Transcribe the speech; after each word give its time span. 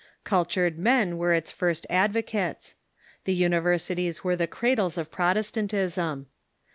Cultured 0.23 0.79
men 0.79 1.19
were 1.19 1.31
its 1.31 1.51
first 1.51 1.85
advocates. 1.87 2.73
The 3.25 3.35
universities 3.35 4.23
were 4.23 4.35
the 4.35 4.49
Learning 4.51 4.77
(ij.g^Jies 4.77 4.97
of 4.97 5.11
Protestantism. 5.11 6.25